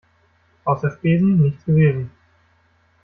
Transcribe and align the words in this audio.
Außer 0.65 0.89
Spesen 0.89 1.37
nichts 1.43 1.63
gewesen. 1.63 2.09